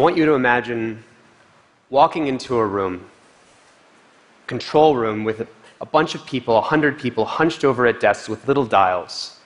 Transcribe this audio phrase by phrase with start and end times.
[0.00, 1.02] want you to imagine
[1.90, 3.04] walking into a room,
[4.46, 5.48] control room with a,
[5.80, 9.38] a bunch of people, 100 people hunched over at desks with little dials,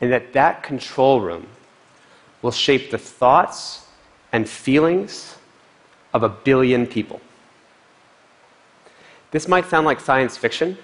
[0.00, 1.46] and that that control room
[2.42, 3.86] will shape the thoughts
[4.32, 5.36] and feelings
[6.14, 7.20] of a billion people.
[9.30, 10.76] This might sound like science fiction,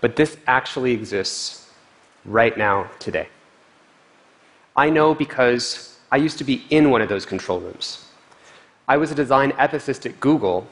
[0.00, 1.70] but this actually exists
[2.24, 3.28] right now, today.
[4.76, 8.06] I know because I used to be in one of those control rooms.
[8.86, 10.66] I was a design ethicist at Google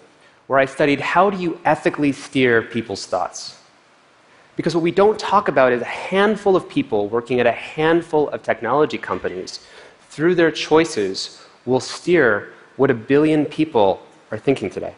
[0.47, 3.61] where I studied how do you ethically steer people's thoughts.
[4.57, 8.31] Because what we don't talk about is a handful of people working at a handful
[8.31, 9.61] of technology companies,
[10.09, 14.95] through their choices, will steer what a billion people are thinking today.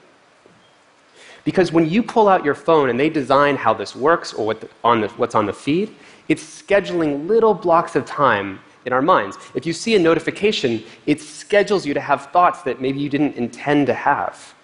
[1.45, 4.61] Because when you pull out your phone and they design how this works or what
[4.61, 5.95] the, on the, what's on the feed,
[6.29, 9.39] it's scheduling little blocks of time in our minds.
[9.55, 13.37] If you see a notification, it schedules you to have thoughts that maybe you didn't
[13.37, 14.55] intend to have.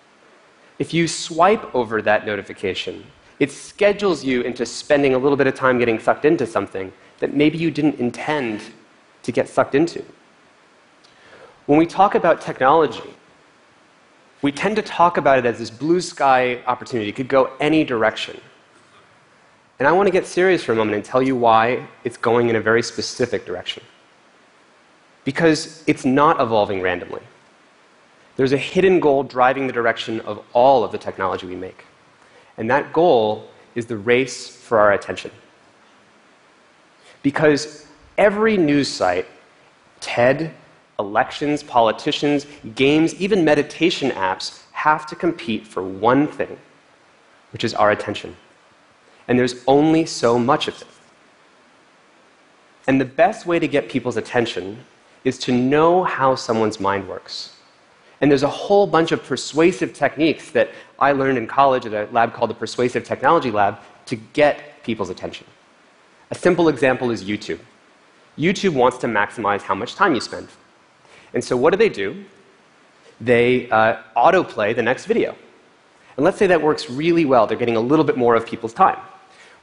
[0.78, 3.04] If you swipe over that notification,
[3.38, 7.34] it schedules you into spending a little bit of time getting sucked into something that
[7.34, 8.62] maybe you didn't intend
[9.22, 10.02] to get sucked into.
[11.66, 13.14] When we talk about technology,
[14.42, 17.10] we tend to talk about it as this blue sky opportunity.
[17.10, 18.40] It could go any direction.
[19.78, 22.48] And I want to get serious for a moment and tell you why it's going
[22.48, 23.82] in a very specific direction.
[25.24, 27.22] Because it's not evolving randomly.
[28.36, 31.84] There's a hidden goal driving the direction of all of the technology we make.
[32.56, 35.30] And that goal is the race for our attention.
[37.22, 37.86] Because
[38.18, 39.26] every news site,
[40.00, 40.52] TED,
[40.98, 46.58] elections, politicians, games, even meditation apps have to compete for one thing,
[47.52, 48.36] which is our attention.
[49.26, 50.88] And there's only so much of it.
[52.86, 54.84] And the best way to get people's attention
[55.24, 57.56] is to know how someone's mind works.
[58.20, 62.10] And there's a whole bunch of persuasive techniques that I learned in college at a
[62.12, 65.46] lab called the Persuasive Technology Lab to get people's attention.
[66.30, 67.60] A simple example is YouTube.
[68.38, 70.48] YouTube wants to maximize how much time you spend.
[71.32, 72.24] And so what do they do?
[73.20, 75.34] They uh, autoplay the next video.
[76.16, 77.46] And let's say that works really well.
[77.46, 78.98] They're getting a little bit more of people's time.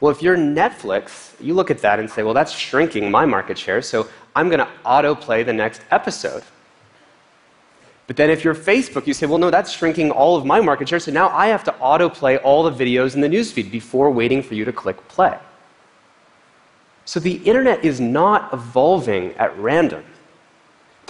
[0.02, 3.58] Well, if you're Netflix, you look at that and say, well, that's shrinking my market
[3.58, 6.44] share, so I'm going to autoplay the next episode.
[8.08, 10.90] But then if you're Facebook, you say, well, no, that's shrinking all of my market
[10.90, 14.44] share, so now I have to autoplay all the videos in the newsfeed before waiting
[14.44, 15.38] for you to click play.
[17.06, 20.04] So the internet is not evolving at random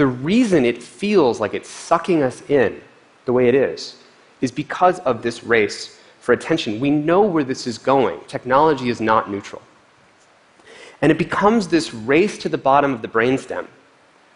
[0.02, 2.82] the reason it feels like it's sucking us in
[3.26, 3.98] the way it is
[4.42, 6.80] is because of this race for attention.
[6.80, 8.22] We know where this is going.
[8.28, 9.62] Technology is not neutral.
[11.02, 13.68] And it becomes this race to the bottom of the brainstem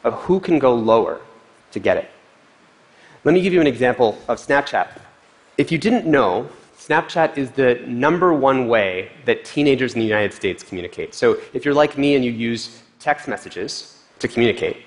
[0.03, 1.21] of who can go lower
[1.71, 2.09] to get it.
[3.23, 4.99] Let me give you an example of Snapchat.
[5.57, 10.33] If you didn't know, Snapchat is the number one way that teenagers in the United
[10.33, 11.13] States communicate.
[11.13, 14.77] So if you're like me and you use text messages to communicate,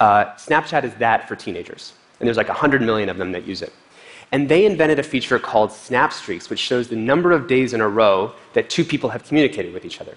[0.00, 1.92] uh, Snapchat is that for teenagers.
[2.20, 3.72] And there's like 100 million of them that use it.
[4.30, 7.80] And they invented a feature called Snap Streaks, which shows the number of days in
[7.80, 10.16] a row that two people have communicated with each other.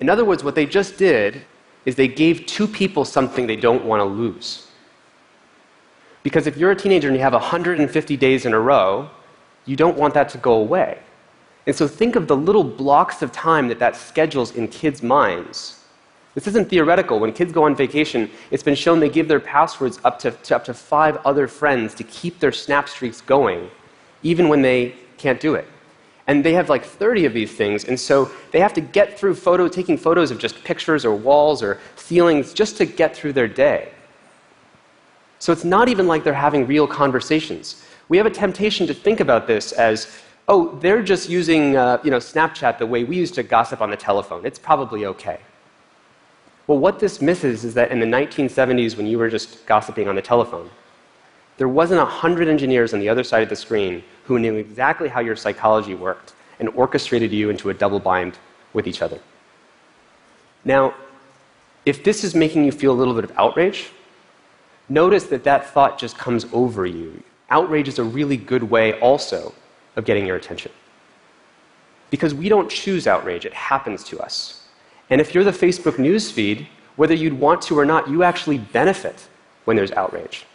[0.00, 1.42] In other words, what they just did
[1.84, 4.68] is they gave two people something they don't want to lose.
[6.22, 9.08] Because if you're a teenager and you have 150 days in a row,
[9.64, 10.98] you don't want that to go away.
[11.66, 15.84] And so think of the little blocks of time that that schedules in kids' minds
[16.36, 17.18] this isn't theoretical.
[17.18, 20.56] When kids go on vacation, it's been shown they give their passwords up to, to,
[20.56, 23.70] up to five other friends to keep their snap streaks going,
[24.22, 25.66] even when they can't do it.
[26.26, 29.34] And they have like 30 of these things, and so they have to get through
[29.34, 33.48] photo, taking photos of just pictures or walls or ceilings just to get through their
[33.48, 33.88] day.
[35.38, 37.82] So it's not even like they're having real conversations.
[38.10, 40.14] We have a temptation to think about this as,
[40.48, 43.88] oh, they're just using uh, you know, Snapchat the way we used to gossip on
[43.88, 44.44] the telephone.
[44.44, 45.38] It's probably okay.
[46.66, 50.16] Well, what this misses is that in the 1970s, when you were just gossiping on
[50.16, 50.70] the telephone,
[51.58, 55.08] there wasn't a hundred engineers on the other side of the screen who knew exactly
[55.08, 58.38] how your psychology worked and orchestrated you into a double bind
[58.72, 59.20] with each other.
[60.64, 60.94] Now,
[61.84, 63.90] if this is making you feel a little bit of outrage,
[64.88, 67.22] notice that that thought just comes over you.
[67.48, 69.54] Outrage is a really good way also
[69.94, 70.72] of getting your attention.
[72.10, 74.65] Because we don't choose outrage, it happens to us.
[75.10, 76.66] And if you're the Facebook news feed,
[76.96, 79.28] whether you'd want to or not, you actually benefit
[79.64, 80.46] when there's outrage.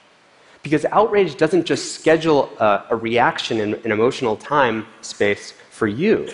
[0.64, 6.30] Because outrage doesn't just schedule a, a reaction in an emotional time space for you.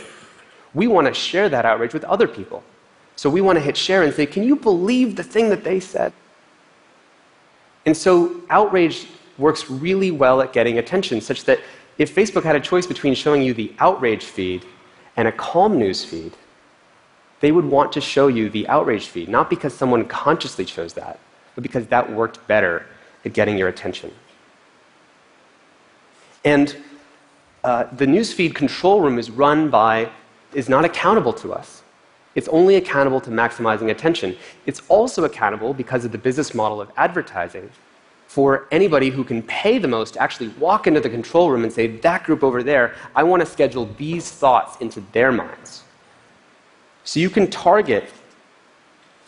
[0.74, 2.64] We want to share that outrage with other people.
[3.16, 5.80] So we want to hit share and say, Can you believe the thing that they
[5.80, 6.14] said?
[7.86, 11.60] And so outrage works really well at getting attention, such that
[11.98, 14.66] if Facebook had a choice between showing you the outrage feed
[15.16, 16.34] and a calm news feed,
[17.40, 21.20] they would want to show you the outrage feed, not because someone consciously chose that,
[21.56, 22.86] but because that worked better
[23.26, 24.12] at getting your attention.
[26.44, 26.76] And
[27.64, 30.10] uh, the newsfeed control room is run by,
[30.54, 31.84] is not accountable to us.
[32.36, 34.38] It's only accountable to maximizing attention.
[34.66, 37.70] It's also accountable because of the business model of advertising
[38.28, 41.74] for anybody who can pay the most to actually walk into the control room and
[41.74, 45.84] say, that group over there, I want to schedule these thoughts into their minds.
[47.08, 48.12] So you can target,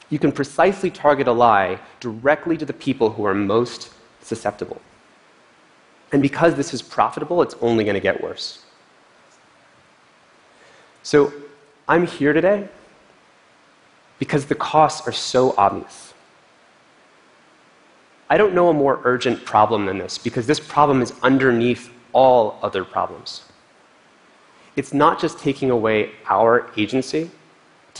[0.10, 4.81] you can precisely target a lie directly to the people who are most susceptible.
[6.12, 8.66] And because this is profitable, it's only going to get worse.
[11.04, 11.31] So
[11.88, 12.68] I'm here today
[14.20, 16.14] because the costs are so obvious.
[18.30, 22.60] I don't know a more urgent problem than this because this problem is underneath all
[22.62, 23.44] other problems.
[24.75, 27.32] It's not just taking away our agency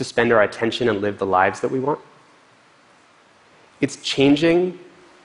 [0.00, 2.00] to spend our attention and live the lives that we want.
[3.82, 4.78] It's changing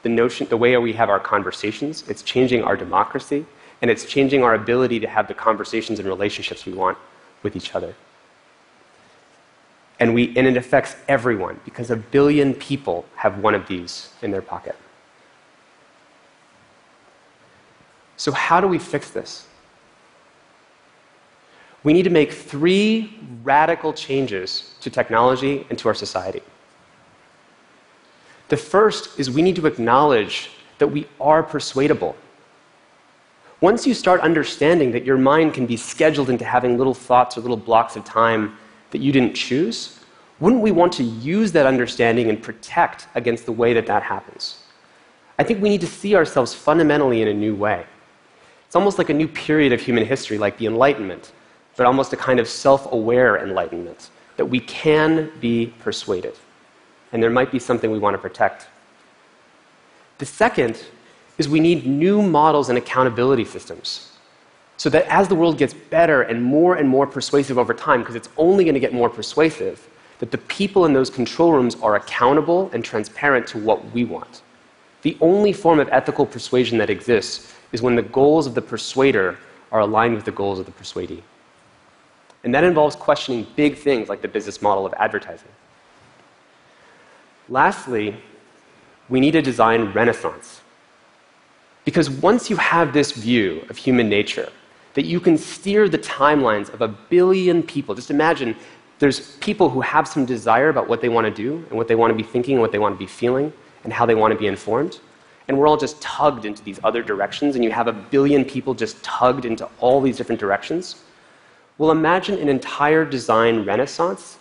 [0.04, 3.46] the notion, the way we have our conversations, it's changing our democracy,
[3.82, 6.98] and it's changing our ability to have the conversations and relationships we want
[7.42, 7.96] with each other.
[10.02, 14.30] And, we, and it affects everyone because a billion people have one of these in
[14.30, 14.76] their pocket.
[18.18, 19.48] So, how do we fix this?
[21.86, 26.42] We need to make three radical changes to technology and to our society.
[28.50, 30.50] The first is we need to acknowledge
[30.80, 32.16] that we are persuadable.
[33.62, 37.42] Once you start understanding that your mind can be scheduled into having little thoughts or
[37.42, 38.58] little blocks of time
[38.90, 40.00] that you didn't choose,
[40.40, 44.64] wouldn't we want to use that understanding and protect against the way that that happens?
[45.38, 47.86] I think we need to see ourselves fundamentally in a new way.
[48.66, 51.32] It's almost like a new period of human history, like the Enlightenment,
[51.76, 56.36] but almost a kind of self aware enlightenment, that we can be persuaded.
[57.12, 58.68] And there might be something we want to protect.
[60.18, 60.84] The second
[61.38, 64.12] is we need new models and accountability systems.
[64.78, 68.16] So that as the world gets better and more and more persuasive over time, because
[68.16, 69.88] it's only going to get more persuasive,
[70.20, 74.42] that the people in those control rooms are accountable and transparent to what we want.
[75.02, 79.38] The only form of ethical persuasion that exists is when the goals of the persuader
[79.72, 81.22] are aligned with the goals of the persuadee.
[82.46, 85.50] And that involves questioning big things like the business model of advertising.
[87.50, 88.16] Lastly,
[89.10, 90.62] we need a design renaissance.
[91.86, 94.52] Because once you have this view of human nature,
[94.94, 98.56] that you can steer the timelines of a billion people, just imagine
[99.00, 101.96] there's people who have some desire about what they want to do and what they
[101.96, 103.52] want to be thinking and what they want to be feeling
[103.84, 105.00] and how they want to be informed.
[105.48, 108.74] And we're all just tugged into these other directions, and you have a billion people
[108.74, 111.04] just tugged into all these different directions.
[111.78, 114.38] Well, imagine an entire design renaissance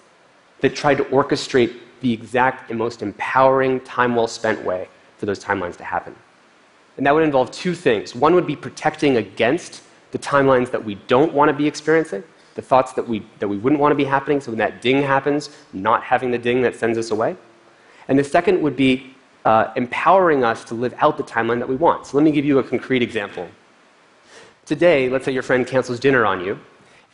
[0.60, 4.88] that tried to orchestrate the exact and most empowering, time well spent way
[5.19, 6.14] for those timelines to happen.
[6.96, 8.14] And that would involve two things.
[8.14, 9.82] One would be protecting against
[10.12, 12.22] the timelines that we don't want to be experiencing,
[12.55, 15.03] the thoughts that we, that we wouldn't want to be happening, so when that ding
[15.03, 17.36] happens, not having the ding that sends us away.
[18.06, 19.12] And the second would be
[19.44, 22.06] uh, empowering us to live out the timeline that we want.
[22.06, 23.48] So let me give you a concrete example.
[24.67, 26.60] Today, let's say your friend cancels dinner on you,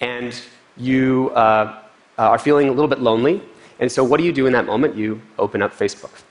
[0.01, 0.41] and
[0.77, 1.83] you uh,
[2.19, 3.43] uh, are feeling a little bit lonely.
[3.79, 4.97] And so, what do you do in that moment?
[4.97, 6.23] You open up Facebook.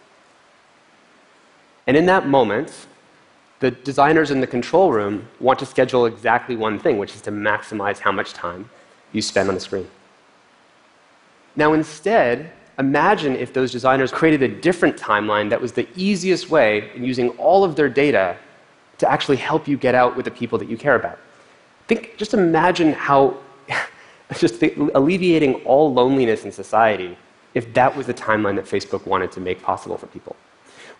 [1.87, 2.87] And in that moment,
[3.59, 7.31] the designers in the control room want to schedule exactly one thing, which is to
[7.31, 8.69] maximize how much time
[9.11, 9.87] you spend on the screen.
[11.55, 16.91] Now, instead, imagine if those designers created a different timeline that was the easiest way
[16.95, 18.37] in using all of their data
[18.99, 21.17] to actually help you get out with the people that you care about.
[21.87, 23.37] Think, just imagine how
[24.37, 24.61] just
[24.93, 27.17] alleviating all loneliness in society
[27.55, 30.35] if that was the timeline that Facebook wanted to make possible for people.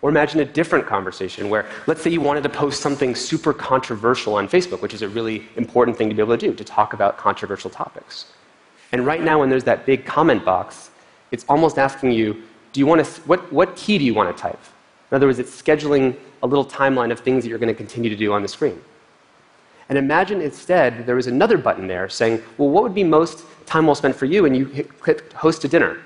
[0.02, 4.34] Or imagine a different conversation where, let's say you wanted to post something super controversial
[4.34, 6.94] on Facebook, which is a really important thing to be able to do, to talk
[6.94, 8.32] about controversial topics.
[8.92, 10.90] And right now, when there's that big comment box,
[11.30, 14.42] it's almost asking you, do you want to, what, what key do you want to
[14.42, 14.58] type?
[15.10, 18.08] In other words, it's scheduling a little timeline of things that you're going to continue
[18.10, 18.80] to do on the screen.
[19.90, 23.86] And imagine instead there was another button there saying, well, what would be most time
[23.86, 24.46] well spent for you?
[24.46, 25.98] And you hit, hit host a dinner.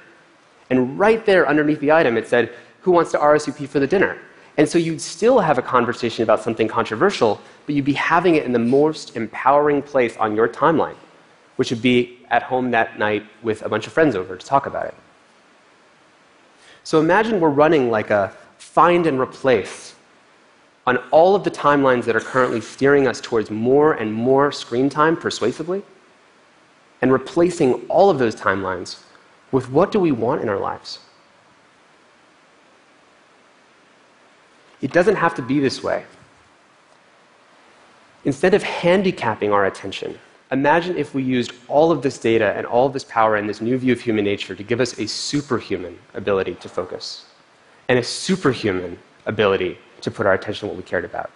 [0.71, 4.19] And right there underneath the item, it said, who wants to RSVP for the dinner?
[4.57, 8.45] And so you'd still have a conversation about something controversial, but you'd be having it
[8.45, 10.97] in the most empowering place on your timeline,
[11.57, 14.65] which would be at home that night with a bunch of friends over to talk
[14.65, 14.95] about it.
[16.85, 19.95] So imagine we're running like a find and replace
[20.87, 24.89] on all of the timelines that are currently steering us towards more and more screen
[24.91, 25.83] time persuasively,
[27.01, 29.03] and replacing all of those timelines
[29.53, 30.99] with what do we want in our lives?
[34.81, 36.05] It doesn't have to be this way.
[38.25, 40.19] Instead of handicapping our attention,
[40.51, 43.61] imagine if we used all of this data and all of this power and this
[43.61, 47.27] new view of human nature to give us a superhuman ability to focus
[47.89, 51.31] and a superhuman ability to put our attention on what we cared about,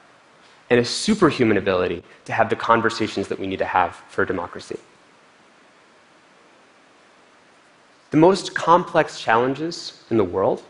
[0.70, 4.78] and a superhuman ability to have the conversations that we need to have for democracy.
[8.10, 10.62] The most complex challenges in the world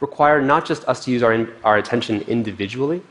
[0.00, 3.02] require not just us to use our, in, our attention individually,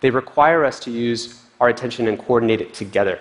[0.00, 3.18] they require us to use our attention and coordinate it together.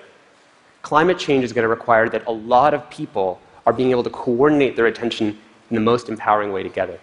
[0.81, 4.09] Climate change is going to require that a lot of people are being able to
[4.09, 5.37] coordinate their attention
[5.69, 6.99] in the most empowering way together.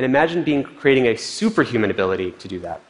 [0.00, 2.80] And imagine being, creating a superhuman ability to do that.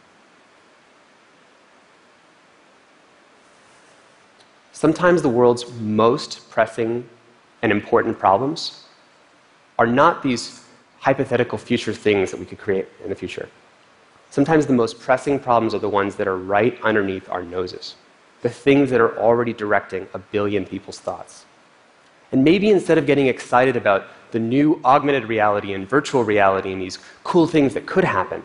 [4.70, 7.04] Sometimes the world's most pressing
[7.62, 8.84] and important problems
[9.76, 10.62] are not these
[11.00, 13.48] hypothetical future things that we could create in the future.
[14.30, 17.96] Sometimes the most pressing problems are the ones that are right underneath our noses,
[18.42, 21.44] the things that are already directing a billion people's thoughts.
[22.32, 26.80] And maybe instead of getting excited about the new augmented reality and virtual reality and
[26.80, 28.42] these cool things that could happen,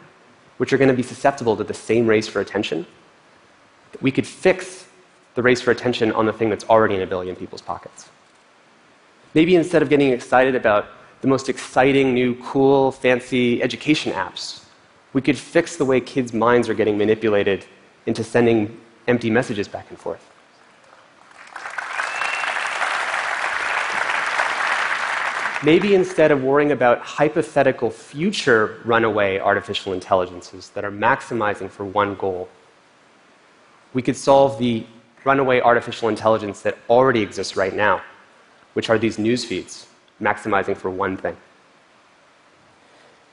[0.58, 2.86] which are going to be susceptible to the same race for attention,
[4.02, 4.88] we could fix
[5.36, 8.10] the race for attention on the thing that's already in a billion people's pockets.
[9.34, 10.88] Maybe instead of getting excited about
[11.22, 14.64] the most exciting, new, cool, fancy education apps,
[15.14, 17.66] we could fix the way kids' minds are getting manipulated
[18.06, 20.30] into sending empty messages back and forth.
[25.66, 32.14] Maybe instead of worrying about hypothetical future runaway artificial intelligences that are maximizing for one
[32.14, 32.48] goal,
[33.92, 34.86] we could solve the
[35.24, 38.00] runaway artificial intelligence that already exists right now,
[38.74, 39.88] which are these news feeds,
[40.22, 41.36] maximizing for one thing.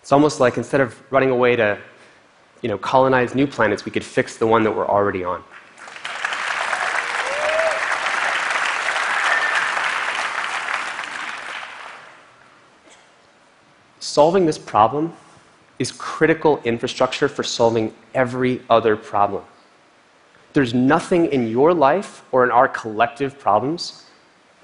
[0.00, 1.78] It's almost like instead of running away to
[2.62, 5.44] you know, colonize new planets, we could fix the one that we're already on.
[14.12, 15.14] Solving this problem
[15.78, 19.42] is critical infrastructure for solving every other problem.
[20.52, 24.04] There's nothing in your life or in our collective problems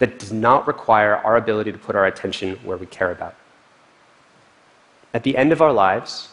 [0.00, 3.35] that does not require our ability to put our attention where we care about.
[5.14, 6.28] At the end of our lives,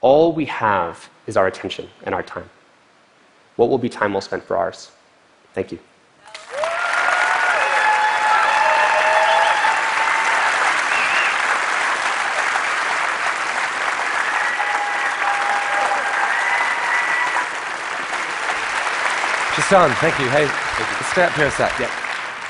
[0.00, 2.50] all we have is our attention and our time.
[3.54, 4.90] What will be time well spent for ours?
[5.52, 5.78] Thank you.
[19.74, 20.28] Tristan, thank you.
[20.28, 20.46] Hey,
[21.10, 21.80] stay up here a sec.
[21.80, 21.88] Yeah.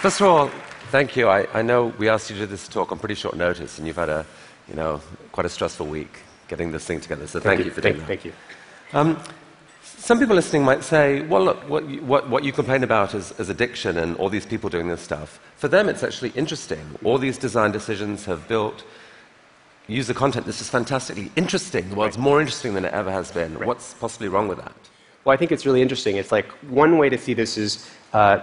[0.02, 0.48] First of all,
[0.90, 1.26] thank you.
[1.26, 3.86] I, I know we asked you to do this talk on pretty short notice, and
[3.86, 4.26] you've had a,
[4.68, 5.00] you know,
[5.32, 7.26] quite a stressful week getting this thing together.
[7.26, 8.08] So thank, thank you for thank, doing that.
[8.08, 8.32] Thank you.
[8.92, 9.18] Um,
[9.82, 13.32] some people listening might say, well, look, what you, what, what you complain about is,
[13.40, 15.40] is, addiction and all these people doing this stuff.
[15.56, 16.84] For them, it's actually interesting.
[17.04, 18.84] All these design decisions have built
[19.86, 20.44] user content.
[20.44, 21.88] This is fantastically interesting.
[21.88, 22.22] The world's right.
[22.22, 23.54] more interesting than it ever has been.
[23.54, 23.66] Right.
[23.66, 24.83] What's possibly wrong with that?
[25.24, 26.16] Well, I think it's really interesting.
[26.16, 28.40] It's like one way to see this is uh,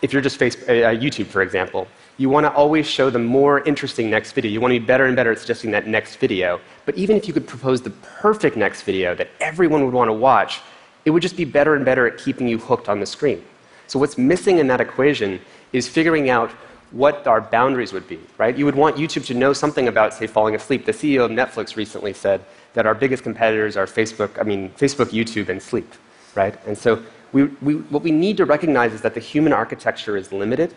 [0.00, 3.18] if you're just face, uh, uh YouTube, for example, you want to always show the
[3.18, 4.50] more interesting next video.
[4.50, 6.60] You want to be better and better at suggesting that next video.
[6.86, 10.12] But even if you could propose the perfect next video that everyone would want to
[10.12, 10.60] watch,
[11.04, 13.42] it would just be better and better at keeping you hooked on the screen.
[13.86, 15.40] So what's missing in that equation
[15.72, 16.50] is figuring out
[16.92, 18.56] what our boundaries would be, right?
[18.56, 20.84] You would want YouTube to know something about, say, falling asleep.
[20.84, 22.44] The CEO of Netflix recently said
[22.74, 25.92] that our biggest competitors are Facebook, I mean, Facebook, YouTube, and sleep,
[26.34, 26.58] right?
[26.66, 27.02] And so
[27.32, 30.74] we, we, what we need to recognize is that the human architecture is limited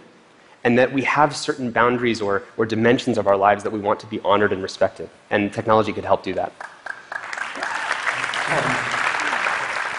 [0.64, 4.00] and that we have certain boundaries or, or dimensions of our lives that we want
[4.00, 5.10] to be honored and respected.
[5.30, 6.52] And technology could help do that.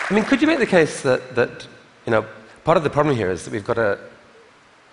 [0.09, 1.67] I mean, could you make the case that, that
[2.05, 2.26] you know,
[2.65, 3.99] part of the problem here is that we've got a,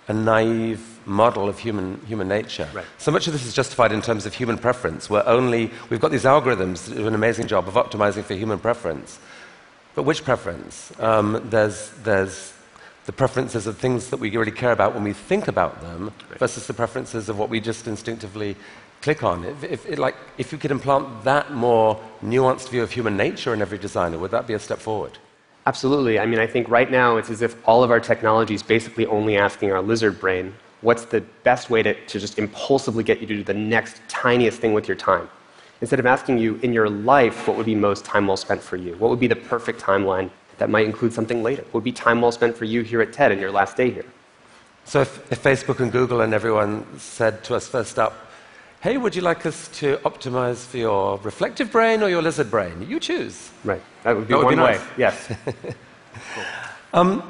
[0.08, 2.68] a naive model of human, human nature.
[2.74, 2.86] Right.
[2.98, 6.12] So much of this is justified in terms of human preference, where only we've got
[6.12, 9.20] these algorithms that do an amazing job of optimizing for human preference.
[9.96, 10.92] But which preference?
[11.00, 12.54] Um, there's, there's
[13.06, 16.40] the preferences of things that we really care about when we think about them right.
[16.40, 18.56] versus the preferences of what we just instinctively
[19.02, 19.44] click on.
[19.44, 23.54] If, if, it, like, if you could implant that more nuanced view of human nature
[23.54, 25.18] in every designer, would that be a step forward?
[25.66, 26.20] Absolutely.
[26.20, 29.06] I mean, I think right now it's as if all of our technology is basically
[29.06, 33.28] only asking our lizard brain what's the best way to, to just impulsively get you
[33.28, 35.28] to do the next tiniest thing with your time.
[35.82, 38.78] instead of asking you in your life what would be most time well spent for
[38.78, 41.92] you, what would be the perfect timeline that might include something later, what would be
[41.92, 44.06] time well spent for you here at TED in your last day here.
[44.86, 48.14] So if, if Facebook and Google and everyone said to us first up,
[48.82, 52.86] hey, would you like us to optimize for your reflective brain or your lizard brain?
[52.88, 53.50] You choose.
[53.64, 53.82] Right.
[54.04, 54.78] That would be That would one be way.
[54.78, 54.86] nice.
[54.98, 55.34] Yes.
[56.94, 57.24] Um,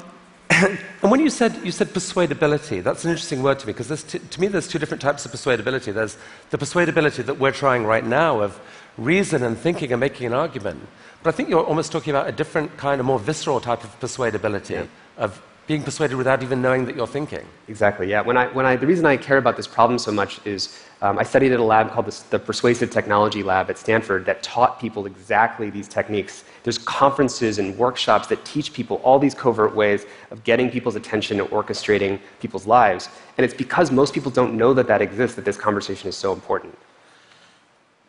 [1.02, 4.40] and when you said, you said persuadability, that's an interesting word to me because to
[4.40, 5.92] me there's two different types of persuadability.
[5.92, 6.16] There's
[6.50, 8.60] the persuadability that we're trying right now of
[8.96, 10.86] reason and thinking and making an argument.
[11.22, 13.98] But I think you're almost talking about a different kind of more visceral type of
[14.00, 14.86] persuadability, Yeah.
[15.16, 17.46] of being persuaded without even knowing that you're thinking.
[17.68, 18.10] Exactly.
[18.10, 18.20] Yeah.
[18.20, 21.18] When I, when I, the reason I care about this problem so much is um,
[21.18, 24.78] I studied at a lab called the, the Persuasive Technology Lab at Stanford that taught
[24.78, 26.44] people exactly these techniques.
[26.64, 31.40] There's conferences and workshops that teach people all these covert ways of getting people's attention
[31.40, 33.08] and orchestrating people's lives.
[33.38, 36.32] And it's because most people don't know that that exists that this conversation is so
[36.32, 36.76] important.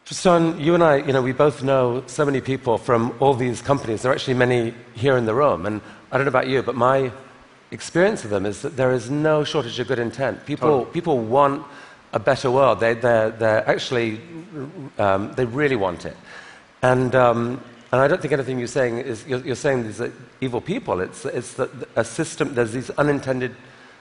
[0.05, 3.61] Tristan, you and I, you know, we both know so many people from all these
[3.61, 4.03] companies.
[4.03, 5.65] There are actually many here in the room.
[5.65, 5.81] And
[6.11, 7.11] I don't know about you, but my
[7.75, 10.45] experience of them is that there is no shortage of good intent.
[10.45, 11.63] People, people want
[12.13, 12.79] a better world.
[12.79, 14.21] They, they're, they're actually,
[14.97, 16.17] um, they really want it.
[16.81, 20.11] And, um, and I don't think anything you're saying is, you're, you're saying these are
[20.41, 20.99] evil people.
[20.99, 23.55] It's, it's that a system, there's these unintended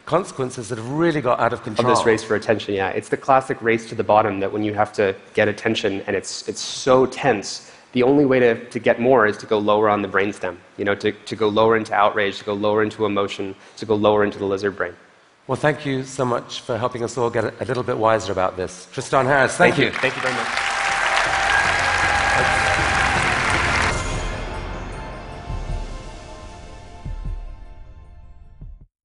[0.06, 1.90] consequences that have really got out of control.
[1.90, 2.90] Of this race for attention, yeah.
[2.90, 6.14] It's the classic race to the bottom that when you have to get attention and
[6.14, 9.88] it's, it's so tense, the only way to, to get more is to go lower
[9.88, 10.58] on the brainstem.
[10.76, 13.94] You know, to, to go lower into outrage, to go lower into emotion, to go
[13.94, 14.94] lower into the lizard brain.
[15.46, 18.32] Well, thank you so much for helping us all get a, a little bit wiser
[18.32, 18.88] about this.
[18.92, 19.90] Tristan Harris, thank, you.
[19.90, 20.73] Thank you very much.